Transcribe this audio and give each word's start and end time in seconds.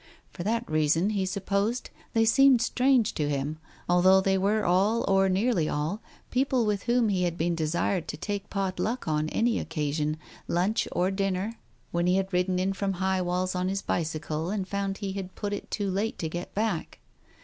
For 0.33 0.41
that 0.41 0.67
reason, 0.67 1.11
he 1.11 1.27
supposed, 1.27 1.91
they 2.13 2.25
seemed 2.25 2.59
strange 2.59 3.13
to 3.13 3.29
him, 3.29 3.59
although 3.87 4.19
they 4.19 4.35
were 4.35 4.65
all 4.65 5.05
or 5.07 5.29
nearly 5.29 5.69
all, 5.69 6.01
people 6.31 6.65
with 6.65 6.81
whom 6.89 7.09
he 7.09 7.21
had 7.21 7.37
been 7.37 7.53
desired 7.53 8.07
to 8.07 8.17
take 8.17 8.49
pot 8.49 8.79
luck 8.79 9.07
on 9.07 9.29
any 9.29 9.59
occasion, 9.59 10.17
lunch, 10.47 10.87
or 10.91 11.11
dinner, 11.11 11.53
when 11.91 12.05
Digitized 12.05 12.07
by 12.07 12.07
Google 12.07 12.07
THE 12.07 12.07
TIGER 12.07 12.07
SKIN 12.07 12.07
287 12.07 12.07
he 12.07 12.17
had 12.17 12.33
ridden 12.33 12.59
in 12.59 12.73
from 12.73 12.93
High 12.93 13.21
Walls 13.21 13.53
on 13.55 13.67
his 13.67 13.81
bicycle 13.83 14.49
and 14.49 14.67
found 14.67 14.97
he 14.97 15.11
had 15.13 15.35
put 15.35 15.53
it 15.53 15.69
too 15.69 15.91
late 15.91 16.17
to 16.17 16.27
get 16.29 16.55
back. 16.55 16.99